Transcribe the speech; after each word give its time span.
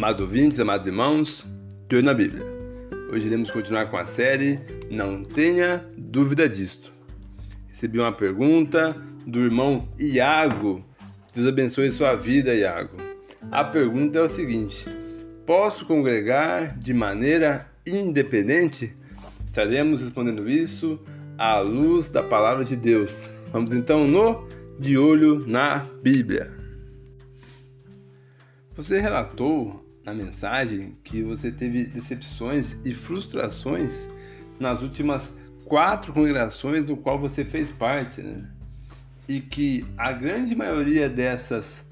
Amados 0.00 0.22
ouvintes, 0.22 0.58
amados 0.58 0.86
irmãos, 0.86 1.46
de 1.86 2.00
na 2.00 2.14
Bíblia. 2.14 2.42
Hoje 3.12 3.26
iremos 3.26 3.50
continuar 3.50 3.90
com 3.90 3.98
a 3.98 4.06
série 4.06 4.58
Não 4.90 5.22
Tenha 5.22 5.84
Dúvida 5.94 6.48
Disto. 6.48 6.90
Recebi 7.68 7.98
uma 7.98 8.10
pergunta 8.10 8.96
do 9.26 9.40
irmão 9.40 9.86
Iago. 9.98 10.82
Deus 11.34 11.46
abençoe 11.46 11.92
sua 11.92 12.16
vida, 12.16 12.54
Iago. 12.54 12.96
A 13.52 13.62
pergunta 13.62 14.18
é 14.18 14.22
o 14.22 14.28
seguinte: 14.30 14.86
Posso 15.44 15.84
congregar 15.84 16.78
de 16.78 16.94
maneira 16.94 17.70
independente? 17.86 18.96
Estaremos 19.46 20.00
respondendo 20.00 20.48
isso 20.48 20.98
à 21.36 21.60
luz 21.60 22.08
da 22.08 22.22
palavra 22.22 22.64
de 22.64 22.74
Deus. 22.74 23.30
Vamos 23.52 23.74
então 23.74 24.08
no 24.08 24.48
De 24.78 24.96
Olho 24.96 25.46
na 25.46 25.80
Bíblia. 26.02 26.58
Você 28.74 28.98
relatou 28.98 29.89
na 30.04 30.14
mensagem 30.14 30.96
que 31.04 31.22
você 31.22 31.50
teve 31.50 31.86
decepções 31.86 32.76
e 32.84 32.92
frustrações 32.92 34.10
nas 34.58 34.82
últimas 34.82 35.36
quatro 35.64 36.12
congregações 36.12 36.84
do 36.84 36.96
qual 36.96 37.18
você 37.18 37.44
fez 37.44 37.70
parte, 37.70 38.20
né? 38.20 38.48
E 39.28 39.40
que 39.40 39.86
a 39.96 40.12
grande 40.12 40.56
maioria 40.56 41.08
dessas 41.08 41.88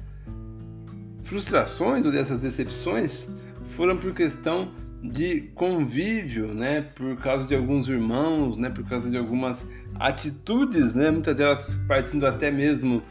frustrações 1.23 2.05
ou 2.07 2.13
dessas 2.13 2.39
decepções 2.39 3.29
foram 3.63 3.97
por 3.97 4.13
questão 4.13 4.73
de 5.03 5.43
convívio, 5.55 6.53
né? 6.53 6.83
Por 6.83 7.17
causa 7.19 7.47
de 7.47 7.55
alguns 7.55 7.89
irmãos, 7.89 8.57
né? 8.57 8.69
Por 8.71 8.85
causa 8.89 9.11
de 9.11 9.17
algumas 9.17 9.69
atitudes, 9.95 10.95
né? 10.95 11.11
Muitas 11.11 11.37
delas 11.37 11.79
partindo 11.87 12.27
até 12.27 12.51
mesmo 12.51 13.03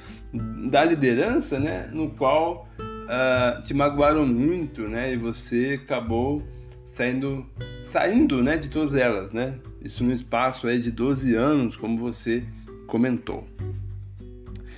da 0.70 0.84
liderança, 0.84 1.60
né? 1.60 1.90
No 1.94 2.10
qual 2.10 2.68
uh, 3.08 3.62
te 3.62 3.74
magoaram 3.74 4.26
muito, 4.26 4.84
né? 4.84 5.14
E 5.14 5.18
você 5.18 5.80
acabou 5.84 6.44
saindo, 6.84 7.46
saindo, 7.82 8.44
né? 8.44 8.58
De 8.58 8.70
todas 8.70 8.94
elas, 8.94 9.32
né? 9.32 9.56
Isso 9.82 10.04
no 10.04 10.12
espaço 10.12 10.68
aí 10.68 10.80
de 10.80 10.92
12 10.92 11.36
anos, 11.36 11.76
como 11.76 11.98
você 11.98 12.44
comentou. 12.86 13.46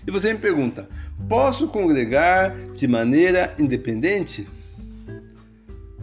E 0.05 0.11
você 0.11 0.33
me 0.33 0.39
pergunta: 0.39 0.87
posso 1.27 1.67
congregar 1.67 2.55
de 2.75 2.87
maneira 2.87 3.53
independente? 3.59 4.47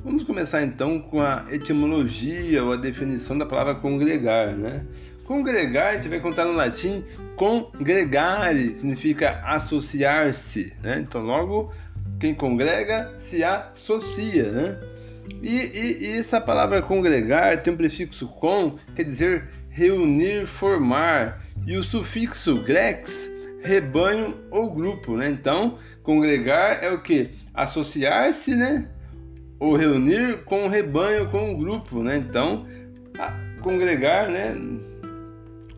Vamos 0.05 0.23
começar 0.23 0.63
então 0.63 1.01
com 1.01 1.21
a 1.21 1.45
etimologia 1.51 2.63
ou 2.63 2.73
a 2.73 2.77
definição 2.77 3.37
da 3.37 3.45
palavra 3.45 3.75
congregar, 3.75 4.53
né? 4.53 4.87
Congregar, 5.25 5.89
a 5.89 5.95
gente 5.95 6.09
vai 6.09 6.21
contar 6.21 6.45
no 6.45 6.53
latim 6.53 7.05
congregare, 7.35 8.79
significa 8.79 9.41
associar-se, 9.45 10.77
né? 10.81 11.01
Então, 11.01 11.23
logo 11.23 11.73
quem 12.19 12.35
congrega 12.35 13.13
se 13.17 13.45
associa, 13.45 14.51
né? 14.51 14.81
E, 15.43 15.57
e, 15.57 16.07
e, 16.07 16.19
essa 16.19 16.41
palavra 16.41 16.81
congregar 16.81 17.63
tem 17.63 17.73
um 17.73 17.77
prefixo 17.77 18.29
com, 18.29 18.79
quer 18.95 19.03
dizer 19.03 19.49
reunir, 19.69 20.47
formar, 20.47 21.43
e 21.67 21.77
o 21.77 21.83
sufixo 21.83 22.63
grex, 22.63 23.31
rebanho 23.63 24.35
ou 24.51 24.71
grupo, 24.71 25.17
né? 25.17 25.29
Então, 25.29 25.79
congregar 26.03 26.83
é 26.83 26.91
o 26.91 27.03
que? 27.03 27.31
Associar-se, 27.53 28.55
né? 28.55 28.89
Ou 29.59 29.77
reunir 29.77 30.45
com 30.45 30.65
o 30.65 30.69
rebanho, 30.69 31.29
com 31.31 31.53
o 31.53 31.59
grupo, 31.59 32.03
né? 32.03 32.17
Então, 32.17 32.67
congregar, 33.61 34.31
né? 34.31 34.55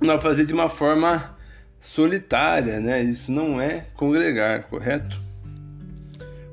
Não 0.00 0.20
fazer 0.20 0.45
de 0.45 0.52
uma 0.52 0.69
forma 0.69 1.36
solitária, 1.80 2.78
né? 2.80 3.02
Isso 3.02 3.33
não 3.33 3.61
é 3.61 3.86
congregar, 3.95 4.64
correto? 4.64 5.27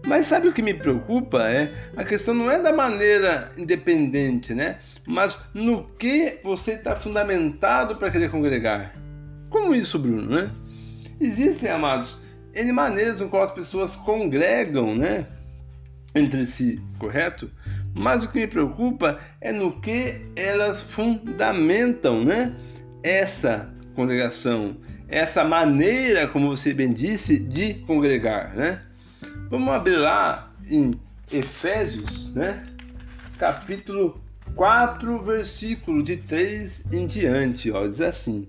Mas 0.06 0.28
sabe 0.28 0.48
o 0.48 0.54
que 0.54 0.62
me 0.62 0.74
preocupa? 0.74 1.50
É 1.50 1.74
a 1.98 2.04
questão 2.04 2.34
não 2.34 2.50
é 2.50 2.62
da 2.62 2.72
maneira 2.72 3.50
independente, 3.58 4.54
né? 4.54 4.78
Mas 5.08 5.40
no 5.54 5.86
que 5.98 6.40
você 6.44 6.74
está 6.74 6.96
fundamentado 6.96 7.96
para 7.96 8.12
querer 8.12 8.30
congregar. 8.30 8.94
Como 9.50 9.74
isso, 9.74 9.98
Bruno, 9.98 10.30
né? 10.30 10.52
Existem, 11.20 11.70
amados, 11.70 12.20
N 12.54 12.72
maneiras 12.72 13.22
qual 13.22 13.44
as 13.44 13.52
pessoas 13.52 13.96
congregam, 13.96 14.96
né? 14.96 15.26
Entre 16.14 16.46
si, 16.46 16.82
correto? 17.00 17.52
Mas 17.94 18.26
o 18.26 18.32
que 18.32 18.40
me 18.40 18.48
preocupa 18.48 19.20
é 19.42 19.52
no 19.52 19.80
que 19.82 20.22
elas 20.36 20.84
fundamentam, 20.84 22.24
né? 22.24 22.56
Essa 23.04 23.74
congregação, 23.96 24.78
essa 25.08 25.44
maneira, 25.44 26.28
como 26.28 26.50
você 26.50 26.74
bem 26.74 26.94
disse, 26.94 27.40
de 27.40 27.76
congregar, 27.86 28.56
né? 28.56 28.82
Vamos 29.48 29.72
abrir 29.72 29.98
lá 29.98 30.52
em 30.68 30.92
Efésios, 31.32 32.34
né? 32.34 32.66
Capítulo 33.38 34.20
4, 34.56 35.20
versículo 35.22 36.02
de 36.02 36.18
3 36.18 36.86
em 36.92 37.06
diante, 37.06 37.72
ó, 37.72 37.86
diz 37.86 38.02
assim: 38.02 38.48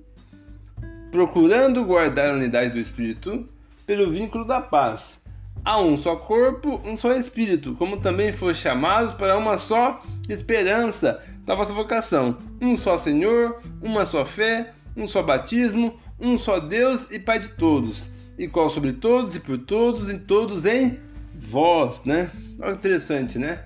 Procurando 1.11 1.84
guardar 1.84 2.31
a 2.31 2.34
unidade 2.34 2.71
do 2.71 2.79
espírito 2.79 3.47
pelo 3.87 4.11
vínculo 4.11 4.47
da 4.47 4.59
paz. 4.59 5.23
Há 5.62 5.79
um 5.79 5.99
só 5.99 6.17
corpo, 6.17 6.81
um 6.83 6.97
só 6.97 7.13
espírito, 7.13 7.75
como 7.75 7.99
também 7.99 8.33
foi 8.33 8.55
chamados 8.55 9.13
para 9.13 9.37
uma 9.37 9.59
só 9.59 10.03
esperança 10.31 11.23
da 11.45 11.55
vossa 11.55 11.75
vocação. 11.75 12.39
Um 12.59 12.78
só 12.78 12.97
Senhor, 12.97 13.61
uma 13.83 14.07
só 14.07 14.25
fé, 14.25 14.73
um 14.97 15.07
só 15.07 15.23
batismo, 15.23 16.01
um 16.19 16.39
só 16.39 16.59
Deus 16.59 17.11
e 17.11 17.19
Pai 17.19 17.39
de 17.39 17.51
todos 17.51 18.16
qual 18.48 18.69
sobre 18.69 18.92
todos 18.92 19.34
e 19.36 19.41
por 19.41 19.58
todos 19.58 20.10
e 20.10 20.19
todos 20.19 20.66
em 20.66 20.98
vós, 21.34 22.04
né? 22.04 22.30
Olha 22.60 22.72
que 22.72 22.78
interessante, 22.78 23.38
né? 23.38 23.64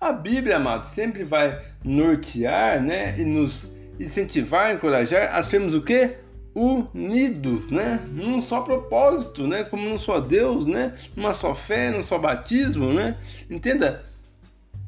A 0.00 0.12
Bíblia, 0.12 0.56
amado, 0.56 0.84
sempre 0.84 1.24
vai 1.24 1.62
nortear, 1.84 2.82
né, 2.82 3.14
e 3.18 3.24
nos 3.24 3.76
incentivar, 3.98 4.72
encorajar 4.72 5.34
a 5.34 5.42
sermos 5.42 5.74
o 5.74 5.82
quê? 5.82 6.18
Unidos, 6.54 7.70
né? 7.70 8.04
Num 8.10 8.40
só 8.40 8.60
propósito, 8.60 9.46
né? 9.46 9.64
Como 9.64 9.88
num 9.88 9.98
só 9.98 10.20
Deus, 10.20 10.66
né? 10.66 10.92
Numa 11.16 11.32
só 11.32 11.54
fé, 11.54 11.90
num 11.90 12.02
só 12.02 12.18
batismo, 12.18 12.92
né? 12.92 13.16
Entenda, 13.48 14.04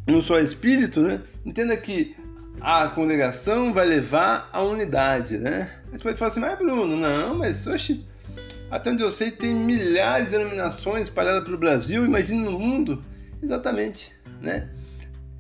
num 0.06 0.20
só 0.20 0.38
Espírito, 0.38 1.00
né? 1.00 1.22
Entenda 1.44 1.76
que 1.76 2.14
a 2.60 2.88
congregação 2.88 3.72
vai 3.72 3.86
levar 3.86 4.48
à 4.52 4.62
unidade, 4.62 5.38
né? 5.38 5.70
Você 5.92 6.02
pode 6.02 6.18
falar 6.18 6.30
assim, 6.30 6.40
mas 6.40 6.58
Bruno, 6.58 6.96
não, 6.96 7.36
mas 7.36 7.66
oxe, 7.66 8.04
até 8.70 8.90
onde 8.90 9.02
eu 9.02 9.10
sei, 9.10 9.30
tem 9.30 9.54
milhares 9.54 10.26
de 10.26 10.38
denominações 10.38 11.02
espalhadas 11.02 11.44
pelo 11.44 11.58
Brasil, 11.58 12.04
imagine 12.04 12.44
no 12.44 12.58
mundo. 12.58 13.04
Exatamente, 13.42 14.12
né? 14.40 14.68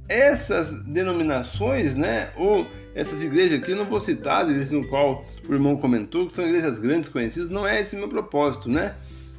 Essas 0.08 0.72
denominações, 0.84 1.94
né, 1.94 2.30
ou 2.36 2.66
essas 2.94 3.22
igrejas 3.22 3.58
aqui, 3.58 3.72
eu 3.72 3.76
não 3.76 3.86
vou 3.86 3.98
citar 3.98 4.42
as 4.42 4.50
igrejas 4.50 4.70
no 4.70 4.86
qual 4.86 5.24
o 5.48 5.52
irmão 5.52 5.76
comentou, 5.76 6.26
que 6.26 6.32
são 6.32 6.46
igrejas 6.46 6.78
grandes, 6.78 7.08
conhecidas, 7.08 7.50
não 7.50 7.66
é 7.66 7.80
esse 7.80 7.96
meu 7.96 8.08
propósito, 8.08 8.68
né? 8.68 8.94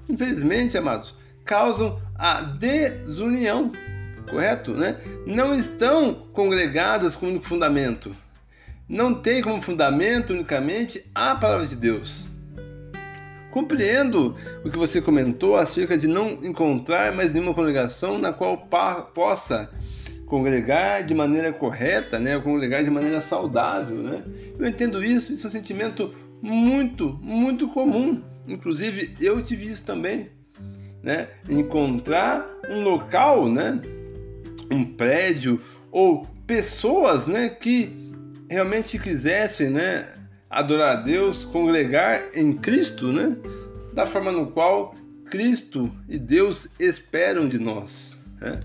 Infelizmente, 0.10 0.78
amados, 0.78 1.16
causam 1.46 2.02
a 2.16 2.42
desunião, 2.42 3.72
correto? 4.30 4.74
Né? 4.74 4.98
Não 5.26 5.54
estão 5.54 6.14
congregadas 6.34 7.16
com 7.16 7.28
o 7.28 7.30
único 7.30 7.46
fundamento. 7.46 8.16
Não 8.90 9.14
tem 9.14 9.42
como 9.42 9.62
fundamento 9.62 10.32
unicamente 10.34 11.04
a 11.14 11.36
palavra 11.36 11.66
de 11.66 11.76
Deus. 11.76 12.30
Compreendo 13.56 14.36
o 14.66 14.70
que 14.70 14.78
você 14.78 15.02
comentou 15.02 15.56
acerca 15.56 15.98
de 15.98 16.08
não 16.08 16.32
encontrar 16.44 17.14
mais 17.14 17.34
nenhuma 17.34 17.54
congregação 17.54 18.18
na 18.18 18.34
qual 18.34 18.68
possa 19.14 19.72
congregar 20.26 21.06
de 21.06 21.16
maneira 21.16 21.54
correta, 21.54 22.20
né? 22.20 22.38
congregar 22.38 22.84
de 22.84 22.90
maneira 22.90 23.22
saudável. 23.22 23.96
Né? 23.96 24.22
Eu 24.60 24.68
entendo 24.68 25.02
isso, 25.02 25.32
isso 25.32 25.48
é 25.48 25.50
um 25.50 25.52
sentimento 25.52 26.14
muito, 26.42 27.18
muito 27.24 27.70
comum. 27.70 28.22
Inclusive, 28.46 29.16
eu 29.22 29.42
tive 29.42 29.68
isso 29.68 29.86
também. 29.86 30.30
Né? 31.02 31.30
Encontrar 31.50 32.46
um 32.70 32.84
local, 32.84 33.48
né? 33.50 33.82
um 34.70 34.84
prédio 34.84 35.62
ou 35.94 36.28
pessoas 36.46 37.26
né? 37.26 37.48
que 37.48 38.12
realmente 38.50 39.00
quisessem 39.00 39.70
né? 39.70 40.10
Adorar 40.56 40.92
a 40.94 40.96
Deus, 40.96 41.44
congregar 41.44 42.30
em 42.34 42.54
Cristo, 42.54 43.12
né? 43.12 43.36
Da 43.94 44.06
forma 44.06 44.32
no 44.32 44.48
qual 44.48 44.96
Cristo 45.26 45.92
e 46.08 46.18
Deus 46.18 46.70
esperam 46.80 47.46
de 47.48 47.60
nós. 47.60 48.18
Né? 48.40 48.62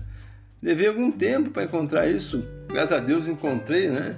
Levei 0.63 0.87
algum 0.87 1.11
tempo 1.11 1.49
para 1.49 1.65
encontrar 1.65 2.07
isso. 2.07 2.45
Graças 2.69 2.93
a 2.93 2.99
Deus 2.99 3.27
encontrei, 3.27 3.89
né? 3.89 4.15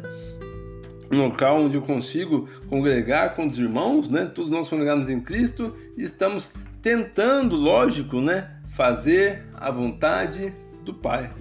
Um 1.11 1.17
local 1.17 1.63
onde 1.63 1.75
eu 1.75 1.81
consigo 1.81 2.47
congregar 2.69 3.35
com 3.35 3.47
os 3.47 3.57
irmãos, 3.57 4.07
né? 4.07 4.25
Todos 4.25 4.51
nós 4.51 4.69
congregamos 4.69 5.09
em 5.09 5.19
Cristo 5.19 5.75
e 5.97 6.03
estamos 6.03 6.53
tentando, 6.79 7.55
lógico, 7.55 8.21
né? 8.21 8.51
Fazer 8.67 9.47
a 9.55 9.71
vontade 9.71 10.53
do 10.85 10.93
Pai. 10.93 11.31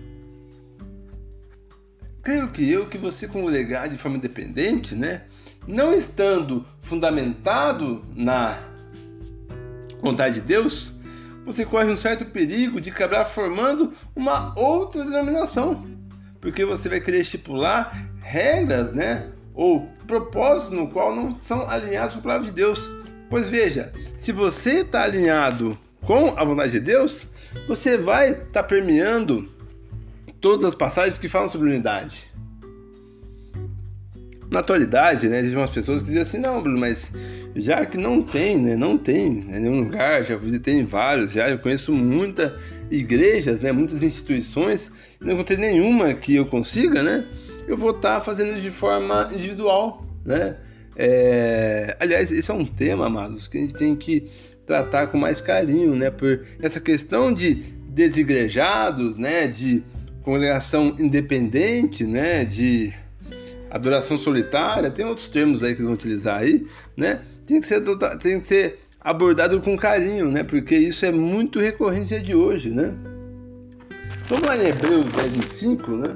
Creio 2.23 2.49
que 2.49 2.71
eu, 2.71 2.89
que 2.89 2.97
você 2.97 3.29
congregar 3.29 3.89
de 3.89 3.99
forma 3.99 4.17
independente, 4.17 4.95
né? 4.95 5.23
Não 5.67 5.95
estando 5.95 6.65
fundamentado 6.79 8.05
na 8.15 8.59
vontade 10.01 10.37
de 10.37 10.41
Deus, 10.41 10.95
você 11.45 11.65
corre 11.65 11.91
um 11.91 11.97
certo 11.97 12.27
perigo 12.27 12.81
de 12.81 12.91
acabar 12.91 13.25
formando 13.25 13.93
uma 14.15 14.59
outra 14.59 15.05
denominação, 15.05 15.87
porque 16.41 16.65
você 16.65 16.89
vai 16.89 17.01
querer 17.01 17.21
estipular 17.21 18.11
regras, 18.21 18.93
né? 18.93 19.29
Ou 19.55 19.87
propósitos 20.07 20.79
no 20.79 20.89
qual 20.89 21.15
não 21.15 21.37
são 21.41 21.69
alinhados 21.69 22.15
com 22.15 22.21
a 22.21 22.23
palavra 22.23 22.47
de 22.47 22.53
Deus. 22.53 22.91
Pois 23.29 23.49
veja, 23.49 23.93
se 24.17 24.33
você 24.33 24.81
está 24.81 25.03
alinhado 25.03 25.79
com 26.03 26.35
a 26.37 26.45
vontade 26.45 26.73
de 26.73 26.81
Deus, 26.81 27.27
você 27.67 27.99
vai 27.99 28.31
estar 28.31 28.45
tá 28.53 28.63
permeando 28.63 29.51
todas 30.41 30.65
as 30.65 30.75
passagens 30.75 31.19
que 31.19 31.29
falam 31.29 31.49
sobre 31.49 31.69
unidade. 31.69 32.32
Na 34.53 34.61
atualidade, 34.61 35.31
né, 35.31 35.39
existem 35.39 35.59
umas 35.59 35.71
pessoas 35.71 36.03
que 36.03 36.09
dizem 36.09 36.21
assim, 36.21 36.39
não, 36.39 36.63
Bruno, 36.63 36.79
mas 36.79 37.11
já 37.57 37.87
que 37.87 37.97
não 37.97 38.23
tem, 38.23 38.59
né, 38.59 38.77
não 38.77 38.99
tem 38.99 39.31
né, 39.31 39.59
nenhum 39.59 39.81
lugar, 39.81 40.27
já 40.27 40.37
visitei 40.37 40.85
vários, 40.85 41.33
já 41.33 41.49
eu 41.49 41.59
conheço 41.59 41.91
muitas 41.91 42.53
igrejas, 42.91 43.61
né, 43.61 43.73
muitas 43.73 44.03
instituições, 44.03 44.93
não 45.19 45.33
encontrei 45.33 45.57
nenhuma 45.57 46.13
que 46.13 46.37
eu 46.37 46.45
consiga, 46.45 47.03
né, 47.03 47.27
eu 47.67 47.79
vou 47.79 47.93
estar 47.93 48.17
tá 48.17 48.21
fazendo 48.21 48.61
de 48.61 48.71
forma 48.71 49.31
individual, 49.33 50.07
né. 50.23 50.59
É, 50.95 51.97
aliás, 51.99 52.31
esse 52.31 52.51
é 52.51 52.55
um 52.55 52.67
tema, 52.67 53.07
amados, 53.07 53.49
que 53.49 53.57
a 53.57 53.61
gente 53.63 53.75
tem 53.75 53.97
que 53.97 54.31
tratar 54.67 55.07
com 55.07 55.17
mais 55.17 55.41
carinho, 55.41 55.97
né, 55.97 56.11
por 56.11 56.43
essa 56.61 56.79
questão 56.79 57.33
de 57.33 57.55
desigrejados, 57.89 59.17
né, 59.17 59.49
de 59.49 59.83
congregação 60.23 60.95
independente, 60.99 62.05
né, 62.05 62.45
de 62.45 62.93
adoração 63.73 64.19
solitária, 64.19 64.91
tem 64.91 65.05
outros 65.05 65.29
termos 65.29 65.63
aí 65.63 65.75
que 65.75 65.83
vão 65.83 65.95
utilizar 65.95 66.41
aí, 66.41 66.67
né? 66.95 67.23
Tem 67.47 67.59
que 67.59 67.67
ser, 67.67 67.83
tem 68.21 68.39
que 68.39 68.47
ser 68.47 68.79
abordado 69.01 69.61
com 69.61 69.77
carinho, 69.79 70.31
né? 70.31 70.45
Porque 70.45 70.77
isso 70.77 71.07
é 71.07 71.11
muito 71.11 71.59
recorrente 71.59 72.21
de 72.21 72.35
hoje, 72.35 72.69
né? 72.71 72.95
Vamos 74.29 74.47
lá 74.47 74.57
em 74.59 74.69
Hebreus 74.69 75.11
10, 75.11 75.33
25, 75.33 75.91
né? 75.93 76.15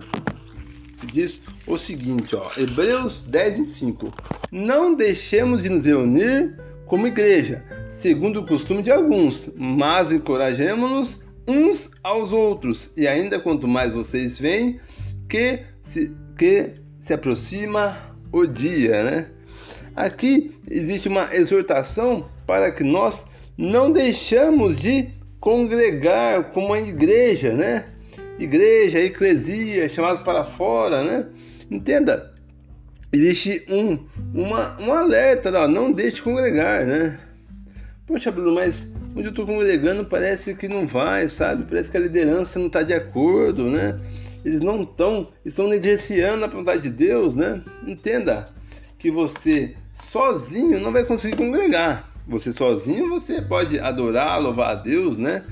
Diz 1.11 1.41
o 1.67 1.79
seguinte, 1.79 2.37
ó, 2.37 2.47
Hebreus 2.59 3.23
10, 3.23 3.57
25. 3.57 4.13
Não 4.53 4.95
deixemos 4.95 5.63
de 5.63 5.71
nos 5.71 5.87
reunir 5.87 6.55
como 6.85 7.07
igreja, 7.07 7.65
segundo 7.89 8.41
o 8.41 8.47
costume 8.47 8.83
de 8.83 8.91
alguns, 8.91 9.51
mas 9.57 10.13
encorajemos-nos 10.13 11.25
uns 11.49 11.91
aos 12.03 12.33
outros, 12.33 12.93
e 12.97 13.09
ainda 13.09 13.41
quanto 13.41 13.67
mais 13.67 13.93
vocês 13.93 14.39
veem 14.39 14.79
que 15.29 15.63
se, 15.83 16.13
que 16.37 16.73
se 17.07 17.15
aproxima 17.15 17.97
o 18.33 18.45
dia, 18.45 19.05
né? 19.05 19.27
Aqui 19.95 20.51
existe 20.69 21.07
uma 21.07 21.33
exortação 21.33 22.29
para 22.45 22.73
que 22.73 22.83
nós 22.83 23.27
não 23.57 23.93
deixamos 23.93 24.81
de 24.81 25.11
congregar 25.39 26.51
como 26.51 26.75
a 26.75 26.81
igreja, 26.81 27.53
né? 27.53 27.85
Igreja, 28.41 28.99
eclesia, 28.99 29.89
chamados 29.89 30.21
para 30.23 30.45
fora, 30.45 31.05
né? 31.05 31.27
Entenda, 31.71 32.35
existe 33.13 33.65
um, 33.69 34.05
uma, 34.35 34.77
um 34.81 34.93
alerta, 34.93 35.53
não, 35.53 35.69
não 35.69 35.93
deixe 35.93 36.17
de 36.17 36.23
congregar, 36.23 36.85
né? 36.85 37.21
Poxa, 38.05 38.33
Bruno, 38.33 38.57
mas 38.57 38.93
onde 39.15 39.27
eu 39.27 39.31
estou 39.31 39.47
congregando 39.47 40.05
parece 40.05 40.57
que 40.57 40.67
não 40.67 40.89
vai, 40.89 41.29
sabe? 41.29 41.67
Parece 41.69 41.89
que 41.89 41.97
a 41.99 42.01
liderança 42.01 42.59
não 42.59 42.67
está 42.67 42.83
de 42.83 42.93
acordo, 42.93 43.71
né? 43.71 43.97
Eles 44.47 44.61
não 44.61 44.85
estão, 44.85 45.29
estão 45.45 45.67
negligenciando 45.67 46.45
a 46.45 46.49
vontade 46.49 46.83
de 46.83 46.91
Deus, 46.91 47.35
né? 47.35 47.61
Entenda 47.85 48.49
que 48.97 49.11
você 49.11 49.75
sozinho 49.93 50.79
não 50.79 50.93
vai 50.93 51.05
conseguir 51.05 51.37
congregar. 51.37 52.13
Você 52.29 52.53
sozinho 52.53 53.09
você 53.09 53.43
pode 53.43 53.77
adorar, 53.81 54.41
louvar 54.41 54.71
a 54.71 54.75
Deus, 54.77 55.17
né? 55.17 55.43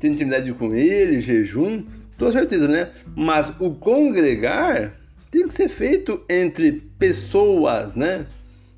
Ter 0.00 0.08
intimidade 0.08 0.50
com 0.54 0.74
Ele, 0.74 1.20
jejum, 1.20 1.84
com 2.18 2.32
certeza, 2.32 2.66
né? 2.66 2.90
Mas 3.14 3.52
o 3.60 3.74
congregar 3.74 4.98
tem 5.30 5.46
que 5.46 5.52
ser 5.52 5.68
feito 5.68 6.24
entre 6.26 6.72
pessoas, 6.98 7.96
né? 7.96 8.24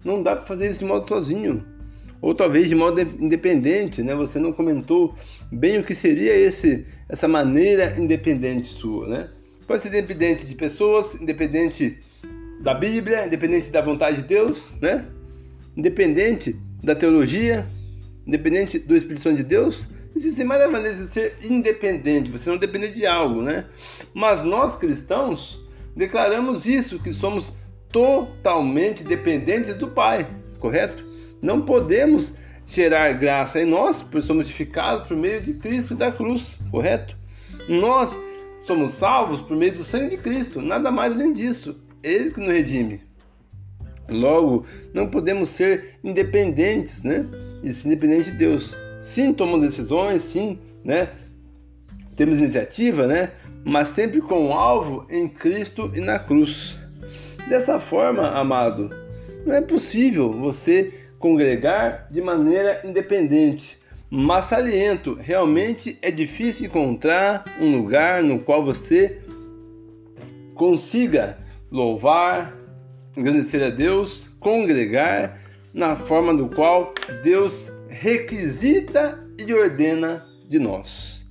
Não 0.04 0.20
dá 0.20 0.34
para 0.34 0.46
fazer 0.46 0.66
isso 0.66 0.80
de 0.80 0.84
modo 0.84 1.06
sozinho. 1.06 1.64
Ou 2.20 2.34
talvez 2.34 2.68
de 2.68 2.74
modo 2.74 3.00
independente, 3.00 4.02
né? 4.02 4.16
Você 4.16 4.40
não 4.40 4.52
comentou 4.52 5.14
bem 5.52 5.78
o 5.78 5.84
que 5.84 5.94
seria 5.94 6.34
esse 6.34 6.84
essa 7.08 7.28
maneira 7.28 7.96
independente 7.96 8.66
sua, 8.66 9.06
né? 9.06 9.28
Pode 9.70 9.82
ser 9.82 9.90
independente 9.90 10.48
de 10.48 10.56
pessoas, 10.56 11.14
independente 11.14 11.96
da 12.60 12.74
Bíblia, 12.74 13.24
independente 13.24 13.70
da 13.70 13.80
vontade 13.80 14.16
de 14.16 14.24
Deus, 14.24 14.72
né? 14.82 15.06
Independente 15.76 16.58
da 16.82 16.92
teologia, 16.92 17.70
independente 18.26 18.80
do 18.80 18.96
Espírito 18.96 19.20
Santo 19.20 19.36
de 19.36 19.44
Deus. 19.44 19.88
Existem 20.16 20.44
várias 20.44 20.68
maneiras 20.68 20.98
de 20.98 21.06
ser 21.06 21.36
independente, 21.44 22.32
você 22.32 22.50
não 22.50 22.56
depende 22.56 22.90
de 22.90 23.06
algo, 23.06 23.42
né? 23.42 23.64
Mas 24.12 24.42
nós 24.42 24.74
cristãos 24.74 25.64
declaramos 25.94 26.66
isso, 26.66 26.98
que 26.98 27.12
somos 27.12 27.52
totalmente 27.92 29.04
dependentes 29.04 29.76
do 29.76 29.86
Pai, 29.86 30.28
correto? 30.58 31.04
Não 31.40 31.62
podemos 31.62 32.34
gerar 32.66 33.12
graça 33.12 33.60
em 33.62 33.66
nós, 33.66 34.02
pois 34.02 34.24
somos 34.24 34.48
justificados 34.48 35.06
por 35.06 35.16
meio 35.16 35.40
de 35.40 35.54
Cristo 35.54 35.94
e 35.94 35.96
da 35.96 36.10
cruz, 36.10 36.58
correto? 36.72 37.16
Nós 37.68 38.18
Somos 38.66 38.92
salvos 38.92 39.40
por 39.40 39.56
meio 39.56 39.74
do 39.74 39.82
sangue 39.82 40.16
de 40.16 40.22
Cristo, 40.22 40.60
nada 40.60 40.90
mais 40.90 41.12
além 41.12 41.32
disso. 41.32 41.80
Ele 42.02 42.30
que 42.30 42.40
nos 42.40 42.50
redime. 42.50 43.02
Logo, 44.08 44.64
não 44.92 45.08
podemos 45.08 45.48
ser 45.48 45.98
independentes, 46.02 47.02
né? 47.02 47.26
E 47.62 47.72
ser 47.72 47.88
independentes 47.88 48.26
de 48.26 48.38
Deus. 48.38 48.76
Sim, 49.00 49.32
tomamos 49.32 49.64
decisões, 49.64 50.22
sim, 50.22 50.58
né? 50.84 51.10
Temos 52.16 52.38
iniciativa, 52.38 53.06
né? 53.06 53.32
Mas 53.64 53.88
sempre 53.88 54.20
com 54.20 54.48
o 54.48 54.52
alvo 54.52 55.06
em 55.08 55.28
Cristo 55.28 55.90
e 55.94 56.00
na 56.00 56.18
cruz. 56.18 56.78
Dessa 57.48 57.80
forma, 57.80 58.28
amado, 58.28 58.90
não 59.46 59.54
é 59.54 59.60
possível 59.60 60.32
você 60.32 60.92
congregar 61.18 62.08
de 62.10 62.20
maneira 62.20 62.80
independente. 62.84 63.79
Mas 64.10 64.46
saliento, 64.46 65.14
realmente 65.14 65.96
é 66.02 66.10
difícil 66.10 66.66
encontrar 66.66 67.44
um 67.60 67.76
lugar 67.76 68.24
no 68.24 68.40
qual 68.40 68.64
você 68.64 69.22
consiga 70.54 71.38
louvar, 71.70 72.52
agradecer 73.16 73.62
a 73.62 73.70
Deus, 73.70 74.28
congregar 74.40 75.40
na 75.72 75.94
forma 75.94 76.34
do 76.34 76.48
qual 76.48 76.92
Deus 77.22 77.70
requisita 77.88 79.24
e 79.38 79.54
ordena 79.54 80.26
de 80.48 80.58
nós. 80.58 81.24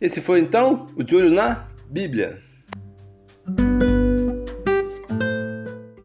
Esse 0.00 0.20
foi 0.20 0.40
então 0.40 0.86
o 0.96 1.04
de 1.04 1.14
olho 1.14 1.30
na 1.30 1.68
Bíblia. 1.88 2.42